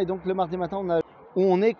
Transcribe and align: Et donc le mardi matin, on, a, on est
Et 0.00 0.06
donc 0.06 0.24
le 0.24 0.34
mardi 0.34 0.56
matin, 0.56 0.78
on, 0.80 0.90
a, 0.90 1.00
on 1.36 1.62
est 1.62 1.74